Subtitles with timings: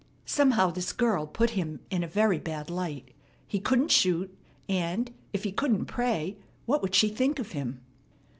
[0.25, 3.13] Somehow this girl put him in a very bad light.
[3.45, 4.35] He couldn't shoot;
[4.67, 7.81] and, if he couldn't pray, what would she think of him?